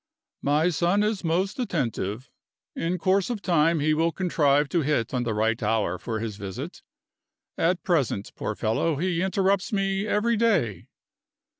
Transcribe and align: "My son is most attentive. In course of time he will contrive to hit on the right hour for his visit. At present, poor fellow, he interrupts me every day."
"My 0.41 0.69
son 0.69 1.03
is 1.03 1.23
most 1.23 1.59
attentive. 1.59 2.31
In 2.75 2.97
course 2.97 3.29
of 3.29 3.39
time 3.43 3.79
he 3.81 3.93
will 3.93 4.11
contrive 4.11 4.67
to 4.69 4.81
hit 4.81 5.13
on 5.13 5.21
the 5.21 5.33
right 5.35 5.61
hour 5.61 5.99
for 5.99 6.19
his 6.19 6.37
visit. 6.37 6.81
At 7.55 7.83
present, 7.83 8.33
poor 8.33 8.55
fellow, 8.55 8.95
he 8.95 9.21
interrupts 9.21 9.71
me 9.71 10.07
every 10.07 10.37
day." 10.37 10.87